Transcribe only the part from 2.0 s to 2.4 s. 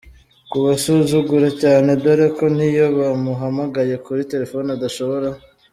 dore